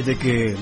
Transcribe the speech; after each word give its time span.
de 0.00 0.16
que, 0.16 0.56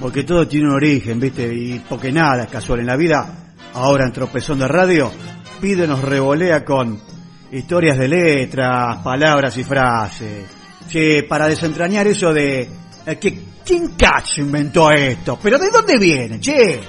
porque 0.00 0.24
todo 0.24 0.48
tiene 0.48 0.68
un 0.68 0.74
origen, 0.74 1.20
¿viste? 1.20 1.52
Y 1.52 1.78
porque 1.80 2.10
nada 2.10 2.44
es 2.44 2.50
casual 2.50 2.80
en 2.80 2.86
la 2.86 2.96
vida, 2.96 3.54
ahora 3.74 4.06
en 4.06 4.12
Tropezón 4.12 4.58
de 4.58 4.68
Radio, 4.68 5.12
pide 5.60 5.86
nos 5.86 6.00
revolea 6.00 6.64
con 6.64 6.98
historias 7.52 7.98
de 7.98 8.08
letras, 8.08 8.96
palabras 8.98 9.56
y 9.58 9.64
frases. 9.64 10.46
Sí, 10.88 11.22
para 11.28 11.48
desentrañar 11.48 12.06
eso 12.06 12.32
de 12.32 12.68
eh, 13.04 13.18
que 13.18 13.40
quién 13.64 13.88
cacho 13.88 14.40
inventó 14.40 14.90
esto, 14.90 15.38
pero 15.42 15.58
¿de 15.58 15.70
dónde 15.70 15.98
viene, 15.98 16.40
che? 16.40 16.80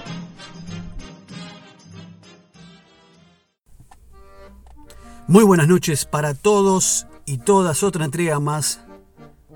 Muy 5.28 5.44
buenas 5.44 5.68
noches 5.68 6.06
para 6.06 6.34
todos 6.34 7.06
y 7.26 7.40
todas. 7.40 7.84
Otra 7.84 8.06
entrega 8.06 8.40
más 8.40 8.80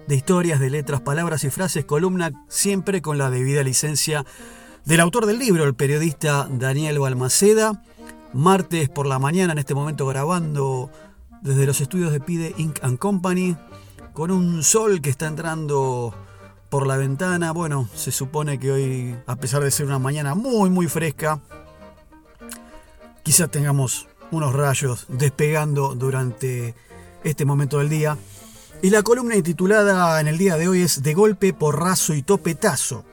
de 0.08 0.16
historias, 0.16 0.60
de 0.60 0.70
letras, 0.70 1.02
palabras 1.02 1.44
y 1.44 1.50
frases, 1.50 1.86
columna 1.86 2.32
siempre 2.48 3.02
con 3.02 3.18
la 3.18 3.30
debida 3.30 3.64
licencia 3.64 4.26
del 4.86 5.00
autor 5.00 5.26
del 5.26 5.40
libro, 5.40 5.64
el 5.64 5.76
periodista 5.76 6.48
Daniel 6.50 7.00
Balmaceda. 7.00 7.84
Martes 8.34 8.90
por 8.90 9.06
la 9.06 9.20
mañana, 9.20 9.54
en 9.54 9.60
este 9.60 9.76
momento 9.76 10.06
grabando 10.06 10.90
desde 11.42 11.66
los 11.66 11.82
estudios 11.82 12.12
de 12.12 12.20
Pide 12.20 12.54
Inc. 12.58 12.80
Company, 12.98 13.58
con 14.14 14.32
un 14.32 14.64
sol 14.64 15.02
que 15.02 15.10
está 15.10 15.28
entrando 15.28 16.14
por 16.70 16.88
la 16.88 16.98
ventana. 16.98 17.52
Bueno, 17.52 17.90
se 17.94 18.12
supone 18.12 18.58
que 18.58 18.72
hoy, 18.72 19.16
a 19.28 19.36
pesar 19.36 19.64
de 19.64 19.72
ser 19.72 19.86
una 19.86 20.00
mañana 20.00 20.36
muy, 20.36 20.70
muy 20.70 20.88
fresca, 20.88 21.42
quizás 23.24 23.52
tengamos 23.52 24.08
unos 24.32 24.54
rayos 24.54 25.06
despegando 25.10 25.94
durante 25.96 26.74
este 27.24 27.44
momento 27.46 27.80
del 27.80 27.90
día. 27.90 28.18
Y 28.84 28.90
la 28.90 29.04
columna 29.04 29.36
intitulada 29.36 30.20
en 30.20 30.28
el 30.28 30.40
día 30.40 30.58
de 30.58 30.68
hoy 30.68 30.82
es 30.82 31.04
De 31.04 31.14
golpe, 31.14 31.54
porrazo 31.54 32.16
y 32.16 32.24
topetazo. 32.24 33.06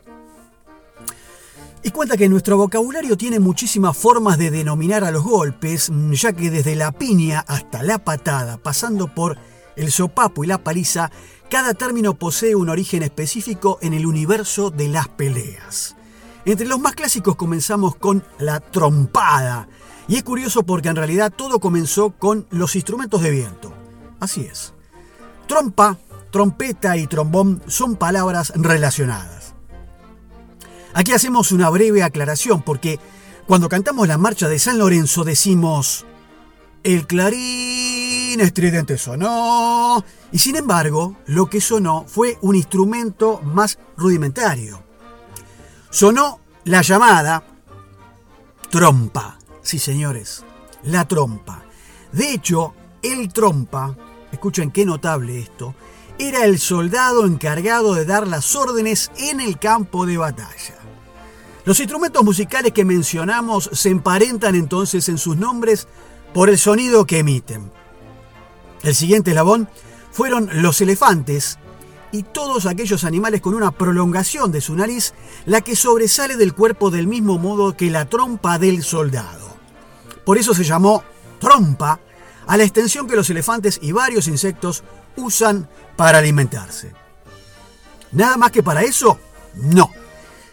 Y 1.82 1.90
cuenta 1.90 2.16
que 2.16 2.30
nuestro 2.30 2.56
vocabulario 2.56 3.18
tiene 3.18 3.38
muchísimas 3.38 3.94
formas 3.94 4.38
de 4.38 4.50
denominar 4.50 5.04
a 5.04 5.10
los 5.10 5.24
golpes, 5.24 5.92
ya 6.12 6.32
que 6.32 6.50
desde 6.50 6.74
la 6.74 6.92
piña 6.92 7.44
hasta 7.46 7.82
la 7.82 7.98
patada, 7.98 8.56
pasando 8.56 9.14
por 9.14 9.36
el 9.76 9.92
sopapo 9.92 10.42
y 10.42 10.46
la 10.46 10.56
paliza, 10.56 11.10
cada 11.50 11.74
término 11.74 12.14
posee 12.14 12.54
un 12.54 12.70
origen 12.70 13.02
específico 13.02 13.78
en 13.82 13.92
el 13.92 14.06
universo 14.06 14.70
de 14.70 14.88
las 14.88 15.08
peleas. 15.08 15.96
Entre 16.46 16.66
los 16.66 16.80
más 16.80 16.94
clásicos 16.94 17.36
comenzamos 17.36 17.94
con 17.94 18.24
la 18.38 18.60
trompada, 18.60 19.68
y 20.08 20.16
es 20.16 20.22
curioso 20.22 20.62
porque 20.62 20.88
en 20.88 20.96
realidad 20.96 21.30
todo 21.34 21.60
comenzó 21.60 22.10
con 22.10 22.46
los 22.48 22.74
instrumentos 22.74 23.20
de 23.20 23.30
viento. 23.30 23.74
Así 24.18 24.46
es. 24.50 24.72
Trompa, 25.48 25.98
trompeta 26.30 26.96
y 26.96 27.06
trombón 27.06 27.62
son 27.66 27.96
palabras 27.96 28.52
relacionadas. 28.54 29.54
Aquí 30.94 31.12
hacemos 31.12 31.52
una 31.52 31.70
breve 31.70 32.02
aclaración 32.02 32.62
porque 32.62 33.00
cuando 33.46 33.68
cantamos 33.68 34.06
la 34.06 34.18
marcha 34.18 34.48
de 34.48 34.58
San 34.58 34.78
Lorenzo 34.78 35.24
decimos 35.24 36.04
el 36.84 37.06
clarín 37.06 38.40
estridente 38.40 38.98
sonó 38.98 40.04
y 40.30 40.38
sin 40.38 40.56
embargo 40.56 41.16
lo 41.26 41.46
que 41.46 41.60
sonó 41.60 42.04
fue 42.06 42.38
un 42.42 42.54
instrumento 42.54 43.40
más 43.42 43.78
rudimentario. 43.96 44.82
Sonó 45.90 46.40
la 46.64 46.82
llamada 46.82 47.42
trompa. 48.70 49.38
Sí, 49.62 49.78
señores, 49.78 50.44
la 50.82 51.08
trompa. 51.08 51.62
De 52.12 52.32
hecho, 52.32 52.74
el 53.02 53.32
trompa, 53.32 53.96
escuchen 54.32 54.70
qué 54.70 54.84
notable 54.84 55.38
esto, 55.38 55.74
era 56.18 56.44
el 56.44 56.58
soldado 56.58 57.26
encargado 57.26 57.94
de 57.94 58.04
dar 58.04 58.26
las 58.26 58.56
órdenes 58.56 59.10
en 59.16 59.40
el 59.40 59.58
campo 59.58 60.04
de 60.04 60.16
batalla. 60.16 60.74
Los 61.64 61.80
instrumentos 61.80 62.24
musicales 62.24 62.72
que 62.72 62.84
mencionamos 62.84 63.70
se 63.72 63.90
emparentan 63.90 64.54
entonces 64.54 65.08
en 65.08 65.18
sus 65.18 65.36
nombres 65.36 65.86
por 66.32 66.48
el 66.48 66.58
sonido 66.58 67.06
que 67.06 67.18
emiten. 67.18 67.70
El 68.82 68.94
siguiente 68.94 69.30
eslabón 69.30 69.68
fueron 70.10 70.48
los 70.62 70.80
elefantes 70.80 71.58
y 72.10 72.22
todos 72.22 72.66
aquellos 72.66 73.04
animales 73.04 73.40
con 73.40 73.54
una 73.54 73.70
prolongación 73.70 74.50
de 74.50 74.60
su 74.60 74.74
nariz, 74.74 75.14
la 75.44 75.60
que 75.60 75.76
sobresale 75.76 76.36
del 76.36 76.54
cuerpo 76.54 76.90
del 76.90 77.06
mismo 77.06 77.38
modo 77.38 77.76
que 77.76 77.90
la 77.90 78.06
trompa 78.06 78.58
del 78.58 78.82
soldado. 78.82 79.48
Por 80.24 80.38
eso 80.38 80.54
se 80.54 80.64
llamó 80.64 81.02
trompa 81.38 82.00
a 82.48 82.56
la 82.56 82.64
extensión 82.64 83.06
que 83.06 83.14
los 83.14 83.30
elefantes 83.30 83.78
y 83.80 83.92
varios 83.92 84.26
insectos 84.26 84.82
usan 85.16 85.68
para 85.96 86.18
alimentarse. 86.18 86.92
¿Nada 88.10 88.38
más 88.38 88.50
que 88.50 88.62
para 88.62 88.82
eso? 88.82 89.20
No. 89.54 89.90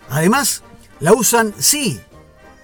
Además, 0.09 0.61
la 0.99 1.13
usan, 1.13 1.55
sí, 1.57 1.99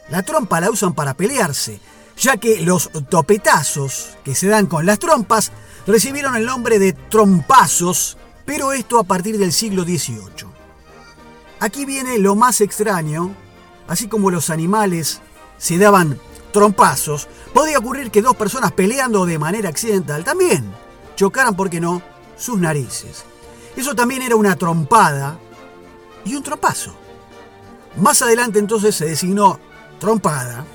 la 0.09 0.21
trompa 0.23 0.59
la 0.59 0.69
usan 0.69 0.93
para 0.93 1.13
pelearse, 1.13 1.79
ya 2.17 2.35
que 2.35 2.61
los 2.61 2.89
topetazos 3.09 4.17
que 4.25 4.35
se 4.35 4.47
dan 4.47 4.67
con 4.67 4.85
las 4.85 4.99
trompas 4.99 5.53
recibieron 5.87 6.35
el 6.35 6.45
nombre 6.45 6.77
de 6.77 6.91
trompazos, 6.91 8.17
pero 8.45 8.73
esto 8.73 8.99
a 8.99 9.03
partir 9.03 9.37
del 9.37 9.53
siglo 9.53 9.83
XVIII. 9.83 10.51
Aquí 11.61 11.85
viene 11.85 12.19
lo 12.19 12.35
más 12.35 12.59
extraño, 12.59 13.33
así 13.87 14.07
como 14.07 14.29
los 14.29 14.49
animales 14.49 15.21
se 15.57 15.77
daban 15.77 16.19
trompazos, 16.51 17.29
podía 17.53 17.79
ocurrir 17.79 18.11
que 18.11 18.21
dos 18.21 18.35
personas 18.35 18.71
peleando 18.71 19.25
de 19.25 19.39
manera 19.39 19.69
accidental 19.69 20.23
también 20.23 20.71
chocaran, 21.15 21.55
¿por 21.55 21.69
qué 21.69 21.79
no?, 21.79 22.01
sus 22.37 22.57
narices. 22.57 23.25
Eso 23.75 23.93
también 23.95 24.21
era 24.21 24.35
una 24.35 24.55
trompada 24.55 25.37
y 26.25 26.35
un 26.35 26.43
trompazo. 26.43 26.93
Más 27.97 28.21
adelante 28.21 28.59
entonces 28.59 28.95
se 28.95 29.05
designó 29.05 29.59
trompada 29.99 30.65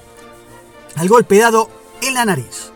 al 0.94 1.08
golpe 1.08 1.38
dado 1.38 1.68
en 2.00 2.14
la 2.14 2.24
nariz. 2.24 2.70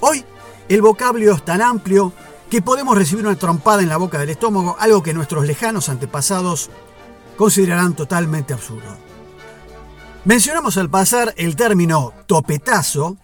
Hoy 0.00 0.24
el 0.68 0.82
vocablo 0.82 1.34
es 1.34 1.44
tan 1.44 1.62
amplio 1.62 2.12
que 2.50 2.62
podemos 2.62 2.96
recibir 2.96 3.26
una 3.26 3.36
trompada 3.36 3.82
en 3.82 3.88
la 3.88 3.96
boca 3.96 4.18
del 4.18 4.30
estómago, 4.30 4.76
algo 4.78 5.02
que 5.02 5.14
nuestros 5.14 5.46
lejanos 5.46 5.88
antepasados 5.88 6.70
considerarán 7.36 7.94
totalmente 7.94 8.52
absurdo. 8.52 8.96
Mencionamos 10.24 10.76
al 10.76 10.90
pasar 10.90 11.32
el 11.36 11.56
término 11.56 12.12
topetazo, 12.26 13.16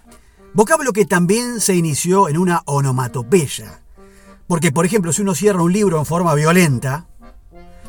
vocablo 0.54 0.92
que 0.92 1.04
también 1.04 1.60
se 1.60 1.74
inició 1.74 2.28
en 2.28 2.38
una 2.38 2.62
onomatopeya. 2.64 3.82
Porque, 4.46 4.70
por 4.72 4.86
ejemplo, 4.86 5.12
si 5.12 5.22
uno 5.22 5.34
cierra 5.34 5.62
un 5.62 5.72
libro 5.72 5.98
en 5.98 6.06
forma 6.06 6.34
violenta, 6.34 7.06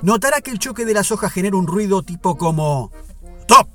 notará 0.01 0.41
que 0.41 0.51
el 0.51 0.59
choque 0.59 0.83
de 0.83 0.93
las 0.93 1.11
hojas 1.11 1.31
genera 1.31 1.57
un 1.57 1.67
ruido 1.67 2.01
tipo 2.01 2.37
como 2.37 2.91
top. 3.47 3.67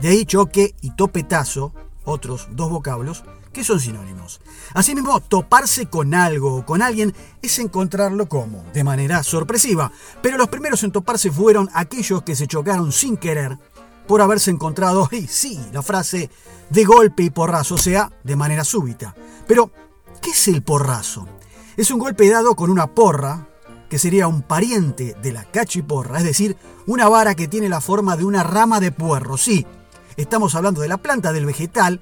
De 0.00 0.08
ahí 0.08 0.24
choque 0.24 0.74
y 0.80 0.90
topetazo, 0.90 1.72
otros 2.04 2.48
dos 2.50 2.70
vocablos, 2.70 3.24
que 3.52 3.64
son 3.64 3.80
sinónimos. 3.80 4.40
Asimismo, 4.74 5.20
toparse 5.20 5.86
con 5.86 6.12
algo 6.12 6.56
o 6.56 6.66
con 6.66 6.82
alguien 6.82 7.14
es 7.40 7.58
encontrarlo 7.58 8.28
como, 8.28 8.64
de 8.74 8.84
manera 8.84 9.22
sorpresiva, 9.22 9.92
pero 10.22 10.36
los 10.36 10.48
primeros 10.48 10.82
en 10.82 10.92
toparse 10.92 11.30
fueron 11.30 11.70
aquellos 11.72 12.22
que 12.22 12.36
se 12.36 12.46
chocaron 12.46 12.92
sin 12.92 13.16
querer 13.16 13.58
por 14.06 14.22
haberse 14.22 14.50
encontrado, 14.50 15.08
y 15.12 15.26
sí, 15.26 15.60
la 15.72 15.82
frase 15.82 16.30
de 16.70 16.84
golpe 16.84 17.22
y 17.22 17.30
porrazo, 17.30 17.76
o 17.76 17.78
sea, 17.78 18.10
de 18.24 18.36
manera 18.36 18.64
súbita. 18.64 19.14
Pero, 19.46 19.70
¿qué 20.20 20.30
es 20.30 20.48
el 20.48 20.62
porrazo? 20.62 21.26
Es 21.76 21.90
un 21.90 21.98
golpe 21.98 22.28
dado 22.28 22.54
con 22.56 22.70
una 22.70 22.86
porra, 22.88 23.48
que 23.88 23.98
sería 23.98 24.26
un 24.26 24.42
pariente 24.42 25.14
de 25.22 25.32
la 25.32 25.44
cachiporra, 25.44 26.18
es 26.18 26.24
decir, 26.24 26.56
una 26.86 27.08
vara 27.08 27.34
que 27.34 27.46
tiene 27.46 27.68
la 27.68 27.80
forma 27.80 28.16
de 28.16 28.24
una 28.24 28.42
rama 28.42 28.80
de 28.80 28.90
puerro. 28.90 29.36
Sí, 29.36 29.64
estamos 30.16 30.54
hablando 30.54 30.80
de 30.80 30.88
la 30.88 30.96
planta 30.96 31.32
del 31.32 31.46
vegetal, 31.46 32.00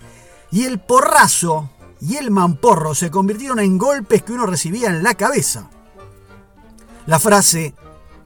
y 0.50 0.64
el 0.64 0.78
porrazo 0.78 1.70
y 2.00 2.16
el 2.16 2.30
mamporro 2.30 2.94
se 2.94 3.10
convirtieron 3.10 3.58
en 3.58 3.78
golpes 3.78 4.22
que 4.22 4.32
uno 4.32 4.46
recibía 4.46 4.88
en 4.88 5.02
la 5.02 5.14
cabeza. 5.14 5.70
La 7.06 7.18
frase 7.18 7.74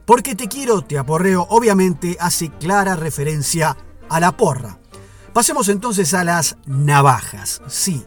porque 0.08 0.34
te 0.34 0.48
quiero, 0.48 0.80
te 0.80 0.96
aporreo, 0.96 1.46
obviamente 1.50 2.16
hace 2.18 2.48
clara 2.48 2.96
referencia 2.96 3.76
a 4.08 4.20
la 4.20 4.34
porra. 4.38 4.78
Pasemos 5.34 5.68
entonces 5.68 6.14
a 6.14 6.24
las 6.24 6.56
navajas. 6.64 7.60
Sí, 7.68 8.06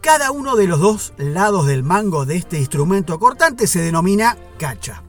cada 0.00 0.32
uno 0.32 0.56
de 0.56 0.66
los 0.66 0.80
dos 0.80 1.12
lados 1.18 1.66
del 1.66 1.84
mango 1.84 2.26
de 2.26 2.34
este 2.34 2.58
instrumento 2.58 3.20
cortante 3.20 3.68
se 3.68 3.80
denomina 3.80 4.36
cacha. 4.58 5.04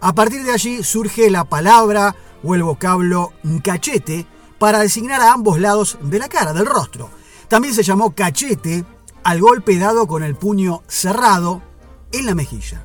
A 0.00 0.12
partir 0.12 0.42
de 0.42 0.50
allí 0.50 0.82
surge 0.82 1.30
la 1.30 1.44
palabra 1.44 2.16
o 2.42 2.56
el 2.56 2.64
vocablo 2.64 3.32
cachete 3.62 4.26
para 4.58 4.80
designar 4.80 5.20
a 5.20 5.32
ambos 5.32 5.60
lados 5.60 5.98
de 6.02 6.18
la 6.18 6.28
cara, 6.28 6.52
del 6.52 6.66
rostro. 6.66 7.10
También 7.46 7.74
se 7.74 7.84
llamó 7.84 8.12
cachete 8.12 8.84
al 9.22 9.40
golpe 9.40 9.78
dado 9.78 10.08
con 10.08 10.24
el 10.24 10.34
puño 10.34 10.82
cerrado 10.88 11.62
en 12.10 12.26
la 12.26 12.34
mejilla. 12.34 12.84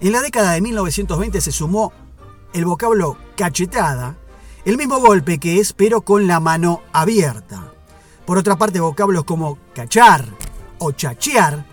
En 0.00 0.10
la 0.10 0.20
década 0.20 0.52
de 0.52 0.60
1920 0.60 1.40
se 1.40 1.52
sumó 1.52 1.92
el 2.52 2.64
vocablo 2.64 3.16
cachetada, 3.36 4.16
el 4.64 4.76
mismo 4.76 4.98
golpe 5.00 5.38
que 5.38 5.60
es, 5.60 5.72
pero 5.72 6.02
con 6.02 6.26
la 6.26 6.40
mano 6.40 6.82
abierta. 6.92 7.72
Por 8.26 8.38
otra 8.38 8.56
parte, 8.56 8.80
vocablos 8.80 9.24
como 9.24 9.58
cachar 9.74 10.24
o 10.78 10.92
chachear 10.92 11.64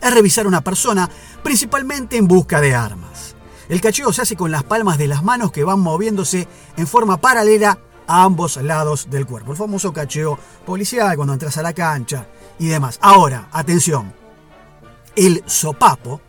es 0.00 0.14
revisar 0.14 0.46
una 0.46 0.60
persona, 0.60 1.08
principalmente 1.42 2.16
en 2.16 2.28
busca 2.28 2.60
de 2.60 2.74
armas. 2.74 3.34
El 3.68 3.80
cacheo 3.80 4.12
se 4.12 4.22
hace 4.22 4.36
con 4.36 4.50
las 4.50 4.62
palmas 4.62 4.98
de 4.98 5.08
las 5.08 5.24
manos 5.24 5.50
que 5.50 5.64
van 5.64 5.80
moviéndose 5.80 6.46
en 6.76 6.86
forma 6.86 7.16
paralela 7.16 7.78
a 8.06 8.22
ambos 8.22 8.58
lados 8.58 9.08
del 9.10 9.26
cuerpo. 9.26 9.52
El 9.52 9.56
famoso 9.56 9.92
cacheo 9.92 10.38
policial 10.66 11.16
cuando 11.16 11.32
entras 11.32 11.56
a 11.56 11.62
la 11.62 11.72
cancha 11.72 12.26
y 12.58 12.66
demás. 12.68 12.98
Ahora, 13.00 13.48
atención. 13.50 14.12
El 15.16 15.42
sopapo 15.46 16.20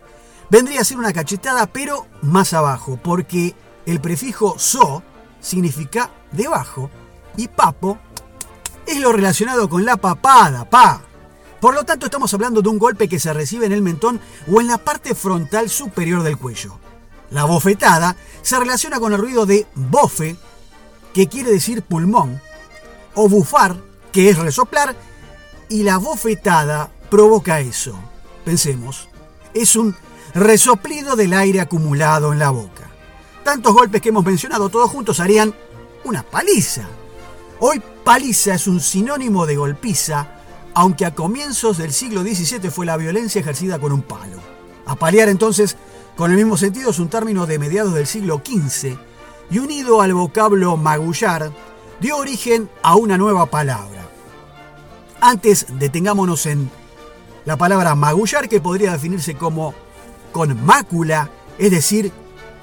vendría 0.50 0.80
a 0.80 0.84
ser 0.84 0.98
una 0.98 1.12
cachetada 1.12 1.66
pero 1.66 2.06
más 2.22 2.52
abajo, 2.52 2.98
porque 3.02 3.54
el 3.84 4.00
prefijo 4.00 4.58
so 4.58 5.02
significa 5.40 6.10
debajo 6.32 6.90
y 7.36 7.48
papo 7.48 7.98
es 8.86 9.00
lo 9.00 9.12
relacionado 9.12 9.68
con 9.68 9.84
la 9.84 9.96
papada, 9.96 10.68
pa. 10.68 11.02
Por 11.60 11.74
lo 11.74 11.84
tanto, 11.84 12.06
estamos 12.06 12.32
hablando 12.34 12.62
de 12.62 12.68
un 12.68 12.78
golpe 12.78 13.08
que 13.08 13.18
se 13.18 13.32
recibe 13.32 13.66
en 13.66 13.72
el 13.72 13.82
mentón 13.82 14.20
o 14.50 14.60
en 14.60 14.68
la 14.68 14.78
parte 14.78 15.14
frontal 15.14 15.68
superior 15.68 16.22
del 16.22 16.36
cuello. 16.38 16.78
La 17.30 17.44
bofetada 17.44 18.16
se 18.42 18.58
relaciona 18.58 19.00
con 19.00 19.12
el 19.12 19.18
ruido 19.18 19.46
de 19.46 19.66
bofe, 19.74 20.36
que 21.12 21.28
quiere 21.28 21.50
decir 21.50 21.82
pulmón, 21.82 22.40
o 23.14 23.28
bufar, 23.28 23.76
que 24.12 24.28
es 24.28 24.38
resoplar, 24.38 24.94
y 25.68 25.82
la 25.82 25.98
bofetada 25.98 26.90
provoca 27.10 27.60
eso. 27.60 27.98
Pensemos, 28.44 29.08
es 29.54 29.74
un 29.74 29.96
resoplido 30.36 31.16
del 31.16 31.32
aire 31.32 31.62
acumulado 31.62 32.30
en 32.30 32.38
la 32.38 32.50
boca. 32.50 32.90
Tantos 33.42 33.72
golpes 33.72 34.02
que 34.02 34.10
hemos 34.10 34.24
mencionado 34.24 34.68
todos 34.68 34.90
juntos 34.90 35.18
harían 35.18 35.54
una 36.04 36.22
paliza. 36.22 36.86
Hoy 37.58 37.82
paliza 38.04 38.54
es 38.54 38.66
un 38.66 38.80
sinónimo 38.80 39.46
de 39.46 39.56
golpiza, 39.56 40.28
aunque 40.74 41.06
a 41.06 41.14
comienzos 41.14 41.78
del 41.78 41.90
siglo 41.90 42.20
XVII 42.20 42.70
fue 42.70 42.84
la 42.84 42.98
violencia 42.98 43.40
ejercida 43.40 43.78
con 43.78 43.92
un 43.92 44.02
palo. 44.02 44.36
Apalear 44.84 45.30
entonces, 45.30 45.78
con 46.16 46.30
el 46.30 46.36
mismo 46.36 46.58
sentido, 46.58 46.90
es 46.90 46.98
un 46.98 47.08
término 47.08 47.46
de 47.46 47.58
mediados 47.58 47.94
del 47.94 48.06
siglo 48.06 48.42
XV 48.44 48.98
y 49.50 49.58
unido 49.58 50.02
al 50.02 50.12
vocablo 50.12 50.76
magullar, 50.76 51.50
dio 51.98 52.18
origen 52.18 52.68
a 52.82 52.94
una 52.96 53.16
nueva 53.16 53.46
palabra. 53.46 54.06
Antes 55.18 55.66
detengámonos 55.78 56.44
en 56.44 56.70
la 57.46 57.56
palabra 57.56 57.94
magullar 57.94 58.50
que 58.50 58.60
podría 58.60 58.92
definirse 58.92 59.34
como 59.34 59.85
con 60.36 60.66
mácula, 60.66 61.30
es 61.56 61.70
decir, 61.70 62.12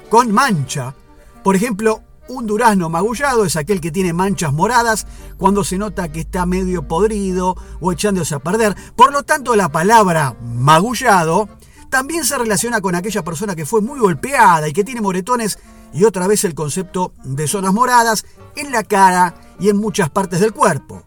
con 0.08 0.30
mancha. 0.30 0.94
Por 1.42 1.56
ejemplo, 1.56 2.02
un 2.28 2.46
durazno 2.46 2.88
magullado 2.88 3.44
es 3.44 3.56
aquel 3.56 3.80
que 3.80 3.90
tiene 3.90 4.12
manchas 4.12 4.52
moradas 4.52 5.08
cuando 5.38 5.64
se 5.64 5.76
nota 5.76 6.12
que 6.12 6.20
está 6.20 6.46
medio 6.46 6.86
podrido 6.86 7.56
o 7.80 7.90
echándose 7.90 8.36
a 8.36 8.38
perder. 8.38 8.76
Por 8.94 9.12
lo 9.12 9.24
tanto, 9.24 9.56
la 9.56 9.70
palabra 9.70 10.36
magullado 10.40 11.48
también 11.90 12.24
se 12.24 12.38
relaciona 12.38 12.80
con 12.80 12.94
aquella 12.94 13.24
persona 13.24 13.56
que 13.56 13.66
fue 13.66 13.80
muy 13.80 13.98
golpeada 13.98 14.68
y 14.68 14.72
que 14.72 14.84
tiene 14.84 15.00
moretones 15.00 15.58
y 15.92 16.04
otra 16.04 16.28
vez 16.28 16.44
el 16.44 16.54
concepto 16.54 17.12
de 17.24 17.48
zonas 17.48 17.74
moradas 17.74 18.24
en 18.54 18.70
la 18.70 18.84
cara 18.84 19.34
y 19.58 19.68
en 19.68 19.78
muchas 19.78 20.10
partes 20.10 20.38
del 20.38 20.52
cuerpo. 20.52 21.02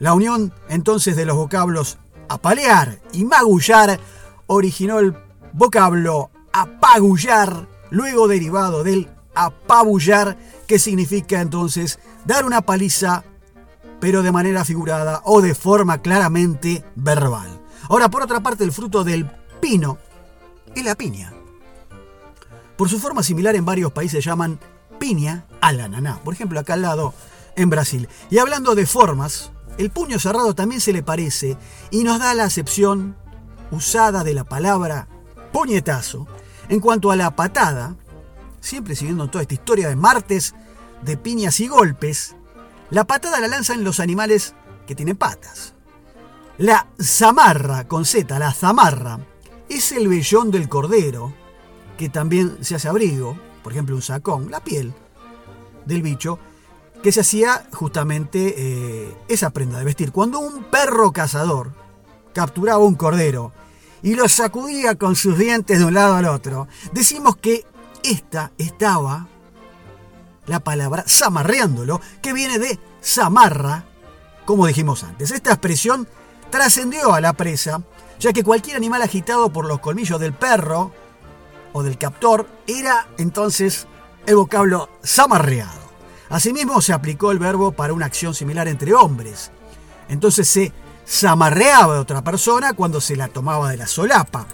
La 0.00 0.14
unión 0.14 0.52
entonces 0.68 1.14
de 1.14 1.24
los 1.24 1.36
vocablos 1.36 1.98
apalear 2.28 2.98
y 3.12 3.24
magullar 3.24 4.00
originó 4.48 4.98
el 4.98 5.29
vocablo 5.52 6.30
apagullar, 6.52 7.68
luego 7.90 8.28
derivado 8.28 8.82
del 8.82 9.08
apabullar, 9.34 10.36
que 10.66 10.78
significa 10.78 11.40
entonces 11.40 11.98
dar 12.24 12.44
una 12.44 12.62
paliza, 12.62 13.24
pero 14.00 14.22
de 14.22 14.32
manera 14.32 14.64
figurada 14.64 15.22
o 15.24 15.40
de 15.40 15.54
forma 15.54 15.98
claramente 15.98 16.84
verbal. 16.94 17.60
Ahora, 17.88 18.08
por 18.08 18.22
otra 18.22 18.40
parte, 18.40 18.64
el 18.64 18.72
fruto 18.72 19.04
del 19.04 19.30
pino 19.60 19.98
es 20.74 20.84
la 20.84 20.94
piña. 20.94 21.32
Por 22.76 22.88
su 22.88 22.98
forma 22.98 23.22
similar 23.22 23.56
en 23.56 23.64
varios 23.64 23.92
países 23.92 24.24
llaman 24.24 24.58
piña 24.98 25.46
a 25.60 25.72
la 25.72 25.88
naná. 25.88 26.20
Por 26.22 26.34
ejemplo, 26.34 26.58
acá 26.60 26.74
al 26.74 26.82
lado 26.82 27.14
en 27.56 27.68
Brasil. 27.68 28.08
Y 28.30 28.38
hablando 28.38 28.74
de 28.74 28.86
formas, 28.86 29.50
el 29.76 29.90
puño 29.90 30.18
cerrado 30.18 30.54
también 30.54 30.80
se 30.80 30.92
le 30.92 31.02
parece 31.02 31.56
y 31.90 32.04
nos 32.04 32.18
da 32.18 32.34
la 32.34 32.44
acepción 32.44 33.16
usada 33.70 34.24
de 34.24 34.34
la 34.34 34.44
palabra 34.44 35.08
puñetazo. 35.52 36.26
En 36.68 36.80
cuanto 36.80 37.10
a 37.10 37.16
la 37.16 37.34
patada, 37.34 37.96
siempre 38.60 38.94
siguiendo 38.94 39.28
toda 39.28 39.42
esta 39.42 39.54
historia 39.54 39.88
de 39.88 39.96
martes, 39.96 40.54
de 41.02 41.16
piñas 41.16 41.60
y 41.60 41.68
golpes, 41.68 42.36
la 42.90 43.04
patada 43.04 43.40
la 43.40 43.48
lanzan 43.48 43.84
los 43.84 44.00
animales 44.00 44.54
que 44.86 44.94
tienen 44.94 45.16
patas. 45.16 45.74
La 46.58 46.88
zamarra, 47.00 47.88
con 47.88 48.04
Z, 48.04 48.38
la 48.38 48.52
zamarra, 48.52 49.20
es 49.68 49.92
el 49.92 50.08
vellón 50.08 50.50
del 50.50 50.68
cordero, 50.68 51.32
que 51.96 52.08
también 52.08 52.58
se 52.64 52.74
hace 52.74 52.88
abrigo, 52.88 53.38
por 53.62 53.72
ejemplo 53.72 53.94
un 53.94 54.02
sacón, 54.02 54.50
la 54.50 54.60
piel 54.60 54.92
del 55.86 56.02
bicho, 56.02 56.38
que 57.02 57.12
se 57.12 57.20
hacía 57.20 57.66
justamente 57.72 58.54
eh, 58.56 59.16
esa 59.28 59.50
prenda 59.50 59.78
de 59.78 59.84
vestir. 59.84 60.12
Cuando 60.12 60.38
un 60.38 60.64
perro 60.64 61.12
cazador 61.12 61.72
capturaba 62.34 62.84
un 62.84 62.94
cordero 62.94 63.52
y 64.02 64.14
lo 64.14 64.28
sacudía 64.28 64.94
con 64.94 65.16
sus 65.16 65.38
dientes 65.38 65.78
de 65.78 65.84
un 65.84 65.94
lado 65.94 66.16
al 66.16 66.26
otro. 66.26 66.68
Decimos 66.92 67.36
que 67.36 67.64
esta 68.02 68.52
estaba 68.58 69.26
la 70.46 70.60
palabra 70.60 71.04
zamarreándolo, 71.06 72.00
que 72.22 72.32
viene 72.32 72.58
de 72.58 72.78
zamarra, 73.02 73.84
como 74.44 74.66
dijimos 74.66 75.04
antes. 75.04 75.30
Esta 75.30 75.52
expresión 75.52 76.08
trascendió 76.50 77.14
a 77.14 77.20
la 77.20 77.34
presa, 77.34 77.82
ya 78.18 78.32
que 78.32 78.42
cualquier 78.42 78.76
animal 78.76 79.02
agitado 79.02 79.52
por 79.52 79.66
los 79.66 79.80
colmillos 79.80 80.18
del 80.18 80.32
perro 80.32 80.92
o 81.72 81.82
del 81.82 81.98
captor 81.98 82.48
era 82.66 83.08
entonces 83.18 83.86
el 84.26 84.36
vocablo 84.36 84.88
zamarreado. 85.04 85.80
Asimismo 86.28 86.80
se 86.80 86.92
aplicó 86.92 87.32
el 87.32 87.38
verbo 87.38 87.72
para 87.72 87.92
una 87.92 88.06
acción 88.06 88.34
similar 88.34 88.68
entre 88.68 88.94
hombres. 88.94 89.50
Entonces 90.08 90.48
se 90.48 90.72
zamarreaba 91.10 91.94
de 91.94 92.00
otra 92.00 92.22
persona 92.22 92.72
cuando 92.72 93.00
se 93.00 93.16
la 93.16 93.28
tomaba 93.28 93.70
de 93.70 93.76
la 93.76 93.88
solapa, 93.88 94.46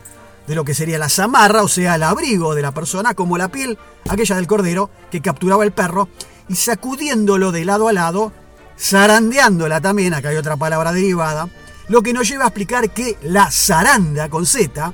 de 0.47 0.55
lo 0.55 0.65
que 0.65 0.75
sería 0.75 0.99
la 0.99 1.11
zamarra, 1.11 1.63
o 1.63 1.69
sea, 1.69 1.97
el 1.97 2.03
abrigo 2.03 2.55
de 2.55 2.63
la 2.63 2.73
persona, 2.73 3.15
como 3.15 3.37
la 3.37 3.49
piel, 3.49 3.79
aquella 4.09 4.37
del 4.37 4.47
cordero, 4.47 4.91
que 5.11 5.21
capturaba 5.21 5.65
el 5.65 5.73
perro, 5.73 6.09
y 6.49 6.55
sacudiéndolo 6.55 7.53
de 7.53 7.65
lado 7.65 7.89
a 7.89 7.93
lado, 7.93 8.33
zarandeándola 8.79 9.81
también, 9.81 10.15
acá 10.15 10.31
hay 10.31 10.37
otra 10.37 10.57
palabra 10.57 10.93
derivada, 10.93 11.49
lo 11.89 12.03
que 12.03 12.15
nos 12.15 12.29
lleva 12.29 12.45
a 12.45 12.49
explicar 12.49 12.91
que 12.91 13.19
la 13.23 13.51
zaranda 13.51 14.29
con 14.31 14.47
Z 14.47 14.93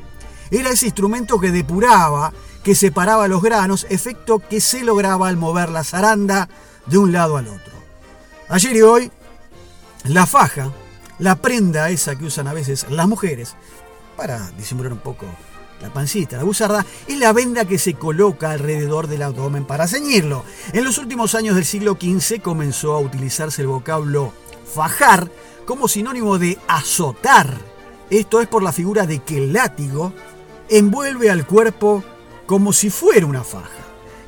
era 0.51 0.71
ese 0.71 0.87
instrumento 0.87 1.39
que 1.39 1.53
depuraba, 1.53 2.33
que 2.65 2.75
separaba 2.75 3.29
los 3.29 3.41
granos, 3.41 3.87
efecto 3.89 4.41
que 4.41 4.61
se 4.61 4.83
lograba 4.83 5.29
al 5.29 5.37
mover 5.37 5.69
la 5.69 5.85
zaranda 5.85 6.49
de 6.87 6.99
un 6.99 7.13
lado 7.13 7.37
al 7.37 7.49
otro. 7.49 7.73
Ayer 8.49 8.77
y 8.77 8.83
hoy, 8.83 9.11
la 10.05 10.27
faja 10.27 10.73
la 11.23 11.37
prenda 11.37 11.89
esa 11.91 12.17
que 12.17 12.25
usan 12.25 12.49
a 12.49 12.53
veces 12.53 12.87
las 12.91 13.07
mujeres 13.07 13.55
para 14.17 14.51
disimular 14.59 14.93
un 14.93 14.99
poco 14.99 15.25
la 15.81 15.93
pancita, 15.93 16.37
la 16.37 16.43
buzarda, 16.43 16.85
es 17.07 17.17
la 17.17 17.33
venda 17.33 17.65
que 17.65 17.79
se 17.79 17.95
coloca 17.95 18.51
alrededor 18.51 19.07
del 19.07 19.23
abdomen 19.23 19.65
para 19.65 19.87
ceñirlo. 19.87 20.45
En 20.73 20.83
los 20.85 20.99
últimos 20.99 21.37
años 21.37 21.55
del 21.55 21.65
siglo 21.65 21.97
XV 22.01 22.41
comenzó 22.41 22.95
a 22.95 23.01
utilizarse 23.01 23.63
el 23.63 23.69
vocablo 23.69 24.33
fajar 24.65 25.31
como 25.65 25.87
sinónimo 25.87 26.39
de 26.39 26.59
azotar. 26.67 27.57
Esto 28.11 28.41
es 28.41 28.49
por 28.49 28.65
la 28.65 28.73
figura 28.73 29.07
de 29.07 29.21
que 29.21 29.39
el 29.39 29.53
látigo 29.53 30.13
envuelve 30.69 31.31
al 31.31 31.47
cuerpo 31.47 32.03
como 32.47 32.73
si 32.73 32.91
fuera 32.91 33.27
una 33.27 33.45
faja. 33.45 33.71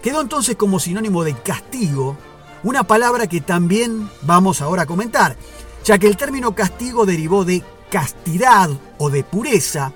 Quedó 0.00 0.20
entonces 0.20 0.54
como 0.54 0.78
sinónimo 0.78 1.24
de 1.24 1.34
castigo, 1.34 2.16
una 2.62 2.84
palabra 2.84 3.26
que 3.26 3.40
también 3.40 4.08
vamos 4.22 4.60
ahora 4.60 4.82
a 4.82 4.86
comentar 4.86 5.36
ya 5.84 5.98
que 5.98 6.06
el 6.06 6.16
término 6.16 6.54
castigo 6.54 7.06
derivó 7.06 7.44
de 7.44 7.62
castidad 7.90 8.70
o 8.98 9.10
de 9.10 9.22
pureza, 9.22 9.92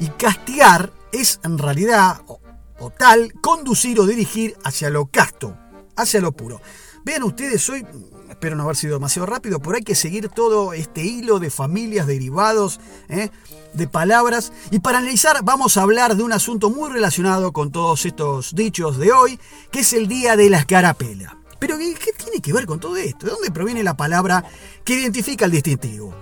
y 0.00 0.08
castigar 0.08 0.92
es 1.12 1.40
en 1.44 1.58
realidad, 1.58 2.22
o, 2.26 2.90
tal, 2.90 3.32
conducir 3.40 3.98
o 4.00 4.06
dirigir 4.06 4.56
hacia 4.64 4.90
lo 4.90 5.06
casto, 5.06 5.56
hacia 5.96 6.20
lo 6.20 6.32
puro. 6.32 6.60
Vean 7.04 7.24
ustedes, 7.24 7.68
hoy, 7.68 7.84
espero 8.30 8.56
no 8.56 8.62
haber 8.62 8.76
sido 8.76 8.94
demasiado 8.94 9.26
rápido, 9.26 9.60
pero 9.60 9.76
hay 9.76 9.82
que 9.82 9.94
seguir 9.94 10.28
todo 10.28 10.72
este 10.72 11.02
hilo 11.02 11.40
de 11.40 11.50
familias, 11.50 12.06
derivados, 12.06 12.80
¿eh? 13.08 13.30
de 13.72 13.88
palabras. 13.88 14.52
Y 14.70 14.78
para 14.78 14.98
analizar 14.98 15.42
vamos 15.42 15.76
a 15.76 15.82
hablar 15.82 16.16
de 16.16 16.22
un 16.22 16.32
asunto 16.32 16.70
muy 16.70 16.90
relacionado 16.90 17.52
con 17.52 17.72
todos 17.72 18.06
estos 18.06 18.54
dichos 18.54 18.98
de 18.98 19.12
hoy, 19.12 19.40
que 19.70 19.80
es 19.80 19.92
el 19.92 20.06
Día 20.06 20.36
de 20.36 20.50
la 20.50 20.58
Escarapela. 20.58 21.37
Pero 21.58 21.76
¿qué, 21.78 22.12
tiene 22.16 22.40
que 22.40 22.52
ver 22.52 22.66
con 22.66 22.80
todo 22.80 22.96
esto? 22.96 23.26
¿De 23.26 23.32
dónde 23.32 23.50
proviene 23.50 23.82
la 23.82 23.96
palabra 23.96 24.44
que 24.84 24.94
identifica 24.94 25.44
el 25.44 25.50
distintivo? 25.50 26.14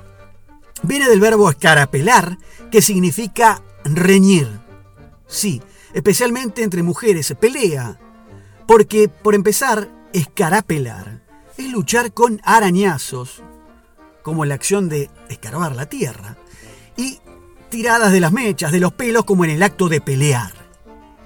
Viene 0.82 1.08
del 1.08 1.20
verbo 1.20 1.50
escarapelar, 1.50 2.38
que 2.70 2.82
significa 2.82 3.62
reñir. 3.84 4.48
Sí, 5.26 5.62
especialmente 5.92 6.62
entre 6.62 6.82
mujeres, 6.82 7.34
pelea. 7.38 7.98
Porque, 8.66 9.08
por 9.08 9.34
empezar, 9.34 9.88
escarapelar 10.12 11.22
es 11.56 11.70
luchar 11.70 12.12
con 12.12 12.40
arañazos, 12.44 13.42
como 14.22 14.44
la 14.44 14.54
acción 14.54 14.88
de 14.88 15.10
escarbar 15.28 15.74
la 15.74 15.86
tierra, 15.86 16.36
y 16.96 17.20
tiradas 17.68 18.12
de 18.12 18.20
las 18.20 18.32
mechas, 18.32 18.72
de 18.72 18.80
los 18.80 18.92
pelos, 18.92 19.24
como 19.24 19.44
en 19.44 19.50
el 19.50 19.62
acto 19.62 19.88
de 19.88 20.00
pelear. 20.00 20.65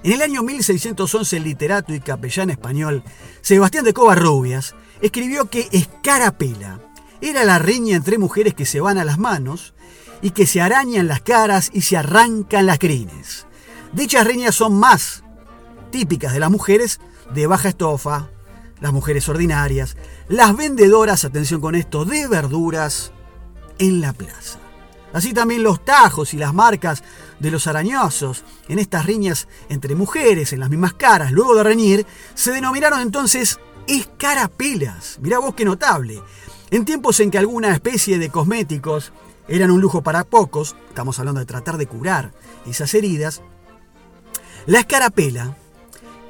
En 0.03 0.13
el 0.13 0.21
año 0.23 0.41
1611 0.41 1.37
el 1.37 1.43
literato 1.43 1.93
y 1.93 1.99
capellán 1.99 2.49
español 2.49 3.03
Sebastián 3.41 3.85
de 3.85 3.93
Covarrubias 3.93 4.73
escribió 4.99 5.47
que 5.47 5.69
escarapela 5.71 6.79
era 7.21 7.43
la 7.43 7.59
riña 7.59 7.97
entre 7.97 8.17
mujeres 8.17 8.55
que 8.55 8.65
se 8.65 8.81
van 8.81 8.97
a 8.97 9.05
las 9.05 9.19
manos 9.19 9.75
y 10.23 10.31
que 10.31 10.47
se 10.47 10.59
arañan 10.59 11.07
las 11.07 11.21
caras 11.21 11.69
y 11.71 11.81
se 11.81 11.97
arrancan 11.97 12.65
las 12.65 12.79
crines. 12.79 13.45
Dichas 13.93 14.25
riñas 14.25 14.55
son 14.55 14.73
más 14.73 15.23
típicas 15.91 16.33
de 16.33 16.39
las 16.39 16.49
mujeres 16.49 16.99
de 17.31 17.45
baja 17.45 17.69
estofa, 17.69 18.29
las 18.79 18.93
mujeres 18.93 19.29
ordinarias, 19.29 19.97
las 20.27 20.57
vendedoras, 20.57 21.25
atención 21.25 21.61
con 21.61 21.75
esto, 21.75 22.05
de 22.05 22.27
verduras 22.27 23.11
en 23.77 24.01
la 24.01 24.13
plaza. 24.13 24.57
Así 25.13 25.33
también 25.33 25.61
los 25.61 25.85
tajos 25.85 26.33
y 26.33 26.37
las 26.37 26.53
marcas 26.53 27.03
de 27.41 27.51
los 27.51 27.67
arañosos 27.67 28.43
en 28.69 28.79
estas 28.79 29.05
riñas 29.05 29.47
entre 29.67 29.95
mujeres 29.95 30.53
en 30.53 30.59
las 30.59 30.69
mismas 30.69 30.93
caras, 30.93 31.31
luego 31.31 31.55
de 31.55 31.63
reñir, 31.63 32.05
se 32.35 32.51
denominaron 32.51 33.01
entonces 33.01 33.59
escarapelas. 33.87 35.17
Mirá 35.21 35.39
vos 35.39 35.55
qué 35.55 35.65
notable. 35.65 36.21
En 36.69 36.85
tiempos 36.85 37.19
en 37.19 37.31
que 37.31 37.39
alguna 37.39 37.73
especie 37.73 38.19
de 38.19 38.29
cosméticos 38.29 39.11
eran 39.47 39.71
un 39.71 39.81
lujo 39.81 40.03
para 40.03 40.23
pocos, 40.23 40.75
estamos 40.89 41.17
hablando 41.19 41.39
de 41.39 41.45
tratar 41.45 41.77
de 41.77 41.87
curar 41.87 42.31
esas 42.67 42.93
heridas, 42.93 43.41
la 44.67 44.79
escarapela 44.79 45.57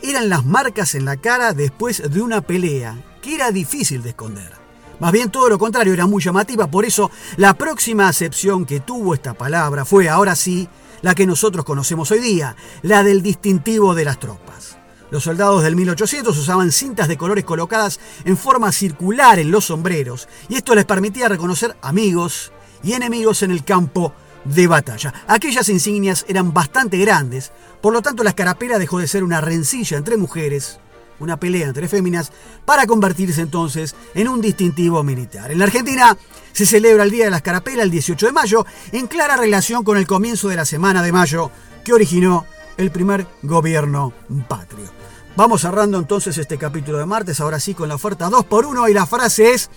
eran 0.02 0.30
las 0.30 0.46
marcas 0.46 0.96
en 0.96 1.06
la 1.06 1.18
cara 1.18 1.54
después 1.54 2.02
de 2.10 2.22
una 2.22 2.42
pelea 2.42 2.98
que 3.22 3.36
era 3.36 3.52
difícil 3.52 4.02
de 4.02 4.10
esconder. 4.10 4.54
Más 5.00 5.12
bien 5.12 5.30
todo 5.30 5.50
lo 5.50 5.60
contrario, 5.60 5.94
era 5.94 6.08
muy 6.08 6.24
llamativa, 6.24 6.68
por 6.68 6.86
eso 6.86 7.12
la 7.36 7.56
próxima 7.56 8.08
acepción 8.08 8.66
que 8.66 8.80
tuvo 8.80 9.14
esta 9.14 9.34
palabra 9.34 9.84
fue, 9.84 10.08
ahora 10.08 10.36
sí, 10.36 10.70
la 11.02 11.16
que 11.16 11.26
nosotros 11.26 11.66
conocemos 11.66 12.12
hoy 12.12 12.20
día, 12.20 12.56
la 12.82 13.04
del 13.04 13.22
distintivo 13.22 13.96
de 13.96 14.06
las 14.06 14.20
tropas. 14.20 14.78
Los 15.10 15.24
soldados 15.24 15.64
del 15.64 15.76
1800 15.76 16.38
usaban 16.38 16.72
cintas 16.72 17.08
de 17.08 17.18
colores 17.18 17.44
colocadas 17.44 18.00
en 18.24 18.38
forma 18.38 18.72
circular 18.72 19.40
en 19.40 19.52
los 19.52 19.66
sombreros, 19.66 20.30
y 20.48 20.56
esto 20.56 20.74
les 20.74 20.86
permitía 20.86 21.28
reconocer 21.28 21.76
amigos 21.82 22.52
y 22.82 22.94
enemigos 22.94 23.44
en 23.44 23.52
el 23.52 23.64
campo 23.64 24.14
de 24.46 24.68
batalla. 24.68 25.14
Aquellas 25.28 25.70
insignias 25.70 26.26
eran 26.28 26.54
bastante 26.54 26.98
grandes, 26.98 27.52
por 27.82 27.94
lo 27.94 28.02
tanto 28.02 28.24
la 28.24 28.30
escarapela 28.30 28.80
dejó 28.80 29.00
de 29.00 29.08
ser 29.08 29.24
una 29.24 29.42
rencilla 29.42 29.98
entre 29.98 30.18
mujeres, 30.18 30.80
una 31.24 31.40
pelea 31.40 31.68
entre 31.68 31.88
féminas, 31.88 32.32
para 32.66 32.86
convertirse 32.86 33.42
entonces 33.42 33.96
en 34.14 34.28
un 34.28 34.42
distintivo 34.42 35.04
militar. 35.04 35.52
En 35.52 35.60
la 35.60 35.66
Argentina 35.66 36.18
se 36.52 36.66
celebra 36.66 37.04
el 37.04 37.12
Día 37.12 37.26
de 37.26 37.32
la 37.32 37.38
Escarapela 37.38 37.84
el 37.84 37.92
18 37.92 38.26
de 38.26 38.32
mayo, 38.32 38.66
en 38.92 39.08
clara 39.08 39.38
relación 39.38 39.84
con 39.84 39.98
el 39.98 40.08
comienzo 40.08 40.50
de 40.50 40.56
la 40.56 40.66
Semana 40.66 41.02
de 41.02 41.12
Mayo 41.12 41.52
que 41.84 41.94
originó 41.94 42.46
el 42.78 42.92
primer 42.92 43.28
gobierno 43.42 44.14
patrio. 44.48 44.90
Vamos 45.36 45.62
cerrando 45.62 45.98
entonces 45.98 46.38
este 46.38 46.58
capítulo 46.58 46.98
de 46.98 47.06
martes, 47.06 47.40
ahora 47.40 47.60
sí 47.60 47.74
con 47.74 47.88
la 47.88 47.96
oferta 47.96 48.30
2 48.30 48.46
por 48.46 48.66
1 48.66 48.90
y 48.90 48.94
la 48.94 49.06
frase 49.06 49.52
es 49.54 49.70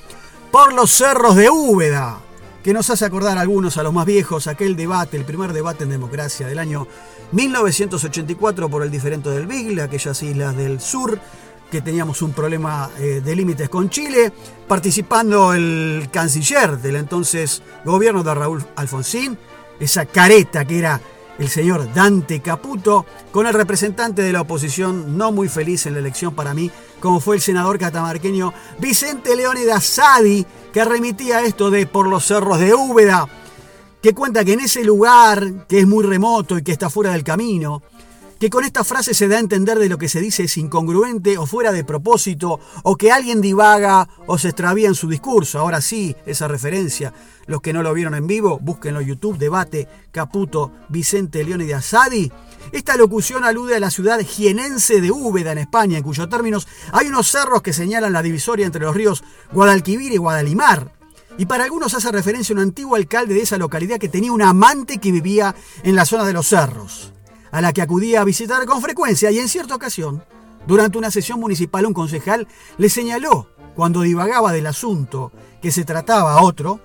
por 0.50 0.72
los 0.72 0.90
cerros 0.90 1.36
de 1.36 1.48
Úbeda 1.50 2.23
que 2.64 2.72
nos 2.72 2.88
hace 2.88 3.04
acordar 3.04 3.36
a 3.36 3.42
algunos, 3.42 3.76
a 3.76 3.82
los 3.82 3.92
más 3.92 4.06
viejos, 4.06 4.46
aquel 4.46 4.74
debate, 4.74 5.18
el 5.18 5.26
primer 5.26 5.52
debate 5.52 5.84
en 5.84 5.90
democracia 5.90 6.46
del 6.46 6.58
año 6.58 6.88
1984 7.32 8.70
por 8.70 8.82
el 8.82 8.90
diferente 8.90 9.28
del 9.28 9.46
Beagle, 9.46 9.82
aquellas 9.82 10.22
islas 10.22 10.56
del 10.56 10.80
sur, 10.80 11.20
que 11.70 11.82
teníamos 11.82 12.22
un 12.22 12.32
problema 12.32 12.88
eh, 12.98 13.20
de 13.22 13.36
límites 13.36 13.68
con 13.68 13.90
Chile, 13.90 14.32
participando 14.66 15.52
el 15.52 16.08
canciller 16.10 16.78
del 16.78 16.96
entonces 16.96 17.62
gobierno 17.84 18.22
de 18.22 18.34
Raúl 18.34 18.64
Alfonsín, 18.76 19.36
esa 19.78 20.06
careta 20.06 20.64
que 20.64 20.78
era 20.78 20.98
el 21.38 21.48
señor 21.48 21.92
Dante 21.92 22.40
Caputo, 22.40 23.06
con 23.32 23.46
el 23.46 23.54
representante 23.54 24.22
de 24.22 24.32
la 24.32 24.42
oposición 24.42 25.16
no 25.16 25.32
muy 25.32 25.48
feliz 25.48 25.86
en 25.86 25.94
la 25.94 26.00
elección 26.00 26.34
para 26.34 26.54
mí, 26.54 26.70
como 27.00 27.20
fue 27.20 27.36
el 27.36 27.42
senador 27.42 27.78
catamarqueño 27.78 28.52
Vicente 28.78 29.36
Leónidas 29.36 29.84
Sadi, 29.84 30.46
que 30.72 30.84
remitía 30.84 31.42
esto 31.42 31.70
de 31.70 31.86
por 31.86 32.06
los 32.06 32.24
cerros 32.24 32.58
de 32.58 32.74
Úbeda, 32.74 33.26
que 34.02 34.14
cuenta 34.14 34.44
que 34.44 34.52
en 34.52 34.60
ese 34.60 34.84
lugar, 34.84 35.66
que 35.66 35.80
es 35.80 35.86
muy 35.86 36.04
remoto 36.04 36.58
y 36.58 36.62
que 36.62 36.72
está 36.72 36.90
fuera 36.90 37.12
del 37.12 37.24
camino, 37.24 37.82
que 38.44 38.50
con 38.50 38.64
esta 38.64 38.84
frase 38.84 39.14
se 39.14 39.26
da 39.26 39.38
a 39.38 39.40
entender 39.40 39.78
de 39.78 39.88
lo 39.88 39.96
que 39.96 40.06
se 40.06 40.20
dice 40.20 40.42
es 40.42 40.58
incongruente 40.58 41.38
o 41.38 41.46
fuera 41.46 41.72
de 41.72 41.82
propósito, 41.82 42.60
o 42.82 42.94
que 42.94 43.10
alguien 43.10 43.40
divaga 43.40 44.06
o 44.26 44.36
se 44.36 44.48
extravía 44.48 44.86
en 44.86 44.94
su 44.94 45.08
discurso. 45.08 45.58
Ahora 45.58 45.80
sí, 45.80 46.14
esa 46.26 46.46
referencia. 46.46 47.14
Los 47.46 47.62
que 47.62 47.72
no 47.72 47.82
lo 47.82 47.94
vieron 47.94 48.14
en 48.14 48.26
vivo, 48.26 48.58
búsquenlo 48.60 49.00
en 49.00 49.06
YouTube, 49.06 49.38
debate 49.38 49.88
Caputo 50.12 50.72
Vicente 50.90 51.42
León 51.42 51.62
y 51.62 51.64
de 51.64 51.72
Asadi. 51.72 52.30
Esta 52.70 52.98
locución 52.98 53.44
alude 53.44 53.76
a 53.76 53.80
la 53.80 53.88
ciudad 53.88 54.20
jienense 54.20 55.00
de 55.00 55.10
Úbeda, 55.10 55.52
en 55.52 55.58
España, 55.58 55.96
en 55.96 56.04
cuyos 56.04 56.28
términos 56.28 56.68
hay 56.92 57.06
unos 57.06 57.30
cerros 57.30 57.62
que 57.62 57.72
señalan 57.72 58.12
la 58.12 58.20
divisoria 58.20 58.66
entre 58.66 58.82
los 58.82 58.94
ríos 58.94 59.24
Guadalquivir 59.54 60.12
y 60.12 60.18
Guadalimar. 60.18 60.92
Y 61.38 61.46
para 61.46 61.64
algunos 61.64 61.94
hace 61.94 62.12
referencia 62.12 62.52
a 62.52 62.56
un 62.56 62.62
antiguo 62.62 62.96
alcalde 62.96 63.32
de 63.32 63.40
esa 63.40 63.56
localidad 63.56 63.96
que 63.96 64.10
tenía 64.10 64.32
un 64.32 64.42
amante 64.42 64.98
que 64.98 65.12
vivía 65.12 65.54
en 65.82 65.96
la 65.96 66.04
zona 66.04 66.24
de 66.24 66.34
los 66.34 66.46
cerros 66.46 67.14
a 67.54 67.60
la 67.60 67.72
que 67.72 67.82
acudía 67.82 68.20
a 68.20 68.24
visitar 68.24 68.66
con 68.66 68.82
frecuencia 68.82 69.30
y 69.30 69.38
en 69.38 69.48
cierta 69.48 69.76
ocasión, 69.76 70.24
durante 70.66 70.98
una 70.98 71.12
sesión 71.12 71.38
municipal, 71.38 71.86
un 71.86 71.94
concejal 71.94 72.48
le 72.78 72.88
señaló, 72.88 73.46
cuando 73.76 74.00
divagaba 74.00 74.50
del 74.50 74.66
asunto 74.66 75.30
que 75.62 75.70
se 75.70 75.84
trataba 75.84 76.32
a 76.32 76.42
otro, 76.42 76.80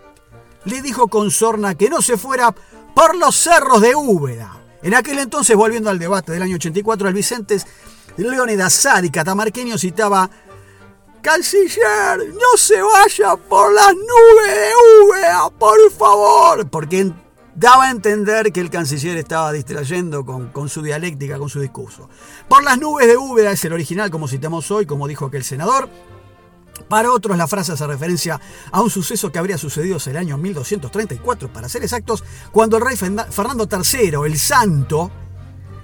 le 0.65 0.83
dijo 0.83 1.07
con 1.07 1.31
sorna 1.31 1.73
que 1.73 1.89
no 1.89 2.03
se 2.03 2.17
fuera 2.17 2.53
por 2.93 3.15
los 3.15 3.35
cerros 3.35 3.81
de 3.81 3.95
Úbeda. 3.95 4.61
En 4.83 4.93
aquel 4.93 5.17
entonces, 5.17 5.55
volviendo 5.55 5.89
al 5.89 5.97
debate 5.97 6.33
del 6.33 6.43
año 6.43 6.57
84, 6.57 7.07
el 7.07 7.15
Vicente 7.15 7.57
Leónidas 8.17 8.71
Sadi, 8.71 9.09
catamarqueño, 9.09 9.75
citaba 9.75 10.29
Canciller, 11.23 12.31
no 12.31 12.57
se 12.57 12.79
vaya 12.79 13.35
por 13.37 13.73
las 13.73 13.95
nubes 13.95 14.55
de 14.55 14.71
Úbeda, 15.03 15.49
por 15.49 15.91
favor, 15.91 16.69
porque 16.69 17.11
daba 17.59 17.87
a 17.87 17.91
entender 17.91 18.53
que 18.53 18.61
el 18.61 18.69
canciller 18.69 19.17
estaba 19.17 19.51
distrayendo 19.51 20.25
con, 20.25 20.69
su 20.69 20.81
dialéctica, 20.81 21.37
con 21.37 21.49
su 21.49 21.59
discurso. 21.59 22.09
Por 22.47 22.63
las 22.63 22.79
nubes 22.79 23.07
de 23.07 23.17
Úbeda 23.17 23.51
es 23.51 23.65
el 23.65 23.73
original, 23.73 24.09
como 24.09 24.29
citamos 24.29 24.71
hoy, 24.71 24.85
como 24.85 25.09
dijo 25.09 25.25
aquel 25.25 25.43
senador. 25.43 25.89
Para 26.87 27.11
otros 27.11 27.37
la 27.37 27.47
frase 27.47 27.73
hace 27.73 27.85
referencia 27.85 28.39
a 28.71 28.81
un 28.81 28.89
suceso 28.89 29.29
que 29.29 29.39
habría 29.39 29.57
sucedido 29.57 29.97
en 30.05 30.11
el 30.11 30.17
año 30.17 30.37
1234, 30.37 31.51
para 31.51 31.67
ser 31.67 31.83
exactos, 31.83 32.23
cuando 32.53 32.77
el 32.77 32.85
rey 32.85 32.95
Fernando 32.95 33.67
III, 33.69 34.25
el 34.25 34.39
Santo, 34.39 35.11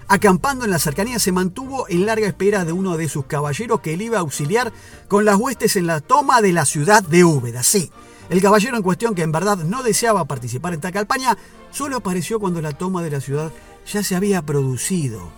acampando 0.08 0.64
en 0.64 0.72
la 0.72 0.80
cercanía, 0.80 1.20
se 1.20 1.34
mantuvo 1.34 1.90
en 1.90 2.06
larga 2.06 2.28
espera 2.28 2.64
de 2.64 2.72
uno 2.72 2.96
de 2.96 3.10
sus 3.10 3.26
caballeros 3.26 3.82
que 3.82 3.98
le 3.98 4.06
iba 4.06 4.18
a 4.18 4.22
auxiliar 4.22 4.72
con 5.10 5.26
las 5.26 5.36
huestes 5.36 5.76
en 5.76 5.88
la 5.88 6.00
toma 6.00 6.42
de 6.42 6.54
la 6.54 6.64
ciudad 6.64 7.04
de 7.04 7.26
Úbeda. 7.26 7.64
Sí, 7.64 7.92
el 8.30 8.42
caballero 8.42 8.78
en 8.78 8.84
cuestión, 8.84 9.14
que 9.14 9.22
en 9.22 9.32
verdad 9.32 9.58
no 9.58 9.84
deseaba 9.84 10.26
participar 10.26 10.74
en 10.74 10.82
tal 10.82 10.92
campaña, 10.92 11.38
solo 11.72 11.98
apareció 11.98 12.40
cuando 12.40 12.62
la 12.62 12.74
toma 12.74 13.04
de 13.04 13.12
la 13.12 13.22
ciudad 13.22 13.52
ya 13.92 14.04
se 14.04 14.16
había 14.16 14.42
producido. 14.42 15.30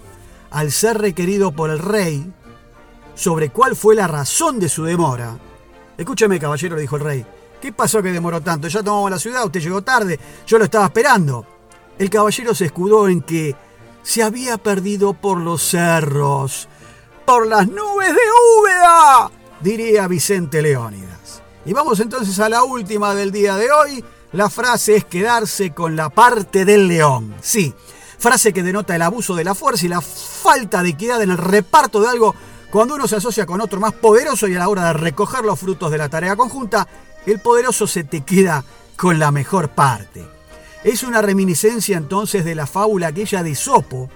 Al 0.50 0.72
ser 0.72 0.98
requerido 0.98 1.52
por 1.52 1.70
el 1.70 1.80
rey 1.80 2.32
sobre 3.16 3.50
cuál 3.50 3.76
fue 3.76 3.96
la 3.96 4.08
razón 4.08 4.60
de 4.60 4.70
su 4.70 4.84
demora. 4.84 5.38
Escúcheme, 5.98 6.40
caballero, 6.40 6.76
le 6.76 6.84
dijo 6.84 6.96
el 6.96 7.04
rey. 7.04 7.26
¿Qué 7.60 7.74
pasó 7.74 8.02
que 8.02 8.12
demoró 8.12 8.40
tanto? 8.42 8.68
Ya 8.68 8.84
tomamos 8.84 9.10
la 9.10 9.20
ciudad, 9.20 9.46
usted 9.46 9.60
llegó 9.60 9.82
tarde, 9.82 10.20
yo 10.46 10.58
lo 10.58 10.66
estaba 10.66 10.86
esperando. 10.86 11.46
El 11.98 12.10
caballero 12.10 12.54
se 12.54 12.66
escudó 12.66 13.10
en 13.10 13.22
que 13.22 13.56
se 14.04 14.22
había 14.22 14.58
perdido 14.58 15.14
por 15.14 15.40
los 15.40 15.62
cerros, 15.62 16.70
por 17.26 17.48
las 17.48 17.68
nubes 17.68 18.10
de 18.10 18.22
Úbeda, 18.60 19.32
diría 19.60 20.08
Vicente 20.08 20.62
Leónidas. 20.62 21.07
Y 21.68 21.74
vamos 21.74 22.00
entonces 22.00 22.40
a 22.40 22.48
la 22.48 22.64
última 22.64 23.14
del 23.14 23.30
día 23.30 23.58
de 23.58 23.70
hoy. 23.70 24.02
La 24.32 24.50
frase 24.50 24.96
es 24.96 25.04
quedarse 25.04 25.72
con 25.72 25.98
la 25.98 26.10
parte 26.10 26.64
del 26.64 26.88
león. 26.88 27.36
Sí, 27.42 27.74
frase 28.18 28.54
que 28.54 28.64
denota 28.64 28.96
el 28.96 29.02
abuso 29.02 29.36
de 29.36 29.44
la 29.44 29.54
fuerza 29.54 29.86
y 29.86 29.90
la 29.90 30.00
falta 30.00 30.82
de 30.82 30.90
equidad 30.90 31.22
en 31.22 31.32
el 31.32 31.38
reparto 31.38 32.00
de 32.00 32.08
algo 32.08 32.34
cuando 32.72 32.96
uno 32.96 33.06
se 33.06 33.18
asocia 33.18 33.46
con 33.46 33.60
otro 33.60 33.82
más 33.82 33.92
poderoso 33.92 34.48
y 34.48 34.56
a 34.56 34.60
la 34.60 34.70
hora 34.70 34.86
de 34.88 34.94
recoger 34.94 35.44
los 35.44 35.60
frutos 35.60 35.92
de 35.92 35.98
la 35.98 36.08
tarea 36.08 36.38
conjunta, 36.38 36.88
el 37.26 37.42
poderoso 37.42 37.86
se 37.86 38.06
te 38.06 38.22
queda 38.22 38.64
con 38.96 39.20
la 39.20 39.32
mejor 39.32 39.68
parte. 39.68 40.26
Es 40.86 41.04
una 41.04 41.22
reminiscencia 41.22 41.98
entonces 41.98 42.46
de 42.46 42.56
la 42.56 42.66
fábula 42.66 43.08
aquella 43.08 43.44
de 43.44 43.56
Sopo, 43.56 44.10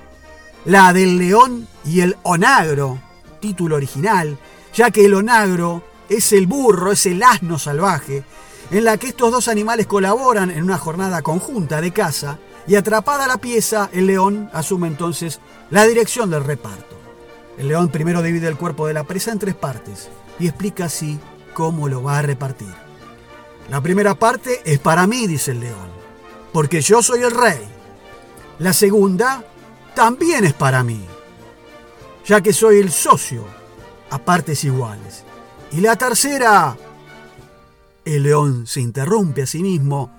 la 0.63 0.93
del 0.93 1.17
león 1.17 1.67
y 1.83 1.99
el 1.99 2.15
onagro, 2.23 2.97
título 3.41 3.75
original, 3.75 4.37
ya 4.73 4.89
que 4.89 5.03
el 5.03 5.15
onagro 5.15 5.90
es 6.11 6.33
el 6.33 6.45
burro, 6.45 6.91
es 6.91 7.05
el 7.05 7.23
asno 7.23 7.57
salvaje, 7.57 8.23
en 8.69 8.83
la 8.83 8.97
que 8.97 9.07
estos 9.07 9.31
dos 9.31 9.47
animales 9.47 9.87
colaboran 9.87 10.51
en 10.51 10.63
una 10.63 10.77
jornada 10.77 11.21
conjunta 11.21 11.79
de 11.81 11.91
caza 11.91 12.37
y 12.67 12.75
atrapada 12.75 13.27
la 13.27 13.37
pieza, 13.37 13.89
el 13.93 14.07
león 14.07 14.49
asume 14.53 14.87
entonces 14.87 15.39
la 15.69 15.85
dirección 15.85 16.29
del 16.29 16.43
reparto. 16.43 16.97
El 17.57 17.69
león 17.69 17.89
primero 17.89 18.21
divide 18.21 18.47
el 18.47 18.57
cuerpo 18.57 18.87
de 18.87 18.93
la 18.93 19.03
presa 19.03 19.31
en 19.31 19.39
tres 19.39 19.55
partes 19.55 20.09
y 20.39 20.47
explica 20.47 20.85
así 20.85 21.19
cómo 21.53 21.87
lo 21.87 22.03
va 22.03 22.19
a 22.19 22.21
repartir. 22.21 22.73
La 23.69 23.81
primera 23.81 24.15
parte 24.15 24.61
es 24.65 24.79
para 24.79 25.07
mí, 25.07 25.27
dice 25.27 25.51
el 25.51 25.61
león, 25.61 25.89
porque 26.51 26.81
yo 26.81 27.01
soy 27.01 27.21
el 27.21 27.31
rey. 27.31 27.61
La 28.59 28.73
segunda 28.73 29.43
también 29.95 30.43
es 30.43 30.53
para 30.53 30.83
mí. 30.83 31.05
ya 32.25 32.39
que 32.41 32.53
soy 32.53 32.79
el 32.79 32.91
socio 32.91 33.43
a 34.11 34.19
partes 34.19 34.63
iguales. 34.63 35.23
Y 35.71 35.79
la 35.79 35.95
tercera, 35.95 36.75
el 38.03 38.23
león 38.23 38.67
se 38.67 38.81
interrumpe 38.81 39.43
a 39.43 39.45
sí 39.45 39.63
mismo, 39.63 40.11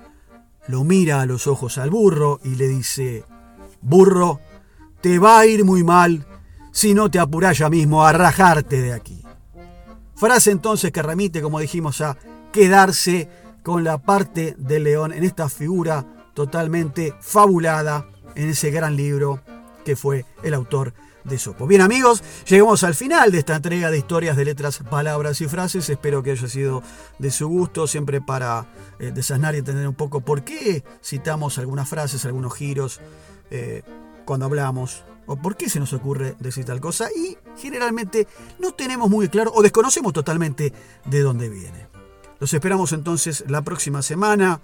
lo 0.67 0.83
mira 0.83 1.21
a 1.21 1.27
los 1.27 1.47
ojos 1.47 1.77
al 1.77 1.91
burro 1.91 2.41
y 2.43 2.55
le 2.55 2.69
dice, 2.69 3.25
burro, 3.83 4.41
te 5.03 5.19
va 5.19 5.39
a 5.39 5.47
ir 5.47 5.65
muy 5.65 5.85
mal 5.85 6.27
si 6.71 6.95
no 6.95 7.11
te 7.11 7.19
apurás 7.19 7.59
ya 7.59 7.69
mismo 7.69 8.05
a 8.05 8.13
rajarte 8.13 8.81
de 8.81 8.95
aquí. 8.95 9.23
Frase 10.15 10.53
entonces 10.53 10.91
que 10.91 11.03
remite, 11.03 11.43
como 11.43 11.61
dijimos, 11.61 12.01
a 12.01 12.17
quedarse 12.51 13.29
con 13.63 13.85
la 13.85 13.99
parte 13.99 14.55
del 14.57 14.85
león 14.85 15.13
en 15.13 15.23
esta 15.23 15.51
figura 15.51 16.07
totalmente 16.33 17.15
fabulada 17.21 18.07
en 18.35 18.49
ese 18.49 18.71
gran 18.71 18.97
libro 18.97 19.41
que 19.85 19.97
fue 19.97 20.25
el 20.43 20.55
autor 20.55 20.95
de 21.25 21.39
Sopo. 21.39 21.67
Bien 21.67 21.81
amigos, 21.81 22.23
llegamos 22.47 22.85
al 22.85 22.95
final 22.95 23.31
de 23.31 23.39
esta 23.39 23.57
entrega 23.57 23.91
de 23.91 23.99
historias 23.99 24.37
de 24.37 24.45
letras, 24.45 24.81
palabras 24.91 25.41
y 25.41 25.47
frases. 25.47 25.89
Espero 25.89 26.23
que 26.23 26.33
haya 26.33 26.49
sido 26.49 26.83
de 27.19 27.31
su 27.31 27.49
gusto, 27.49 27.87
siempre 27.87 28.21
para 28.21 28.67
eh, 28.99 29.13
desasnar 29.15 29.55
y 29.55 29.59
entender 29.59 29.87
un 29.87 29.95
poco 29.95 30.21
por 30.21 30.45
qué 30.45 30.85
citamos 31.03 31.59
algunas 31.59 31.89
frases, 31.89 32.25
algunos 32.25 32.55
giros 32.55 33.01
eh, 33.51 33.83
cuando 34.25 34.47
hablamos, 34.47 35.05
o 35.27 35.37
por 35.37 35.57
qué 35.57 35.69
se 35.69 35.81
nos 35.81 35.93
ocurre 35.93 36.35
decir 36.41 36.65
tal 36.65 36.81
cosa. 36.81 37.09
Y 37.15 37.37
generalmente 37.57 38.27
no 38.59 38.73
tenemos 38.73 39.09
muy 39.09 39.29
claro 39.29 39.53
o 39.55 39.63
desconocemos 39.63 40.13
totalmente 40.13 40.73
de 41.05 41.21
dónde 41.21 41.49
viene. 41.49 41.87
Los 42.41 42.53
esperamos 42.55 42.93
entonces 42.93 43.45
la 43.47 43.63
próxima 43.63 44.03
semana. 44.03 44.61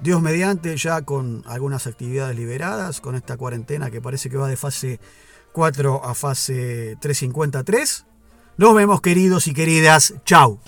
Dios 0.00 0.20
mediante, 0.20 0.76
ya 0.76 1.02
con 1.02 1.44
algunas 1.46 1.86
actividades 1.86 2.36
liberadas, 2.36 3.00
con 3.00 3.14
esta 3.14 3.36
cuarentena 3.36 3.90
que 3.90 4.00
parece 4.00 4.30
que 4.30 4.36
va 4.36 4.48
de 4.48 4.56
fase 4.56 4.98
4 5.52 6.04
a 6.04 6.14
fase 6.14 6.96
353. 7.00 8.06
Nos 8.56 8.74
vemos 8.74 9.00
queridos 9.00 9.46
y 9.46 9.54
queridas. 9.54 10.14
Chau. 10.24 10.58